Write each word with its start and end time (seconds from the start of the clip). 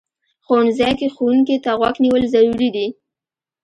ښوونځی 0.45 0.91
کې 0.99 1.07
ښوونکي 1.15 1.55
ته 1.63 1.71
غوږ 1.79 1.95
نیول 2.03 2.23
ضروري 2.33 2.69
دي 2.75 2.87